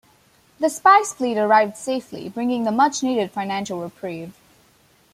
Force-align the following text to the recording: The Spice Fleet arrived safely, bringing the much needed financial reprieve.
The 0.59 0.69
Spice 0.69 1.13
Fleet 1.13 1.37
arrived 1.37 1.77
safely, 1.77 2.27
bringing 2.27 2.63
the 2.63 2.71
much 2.71 3.03
needed 3.03 3.29
financial 3.29 3.81
reprieve. 3.83 4.33